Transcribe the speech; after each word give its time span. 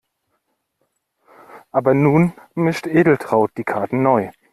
Aber 1.69 1.93
nun 1.93 2.33
mischt 2.55 2.87
Edeltraud 2.87 3.51
die 3.55 3.63
Karten 3.63 4.01
neu. 4.01 4.31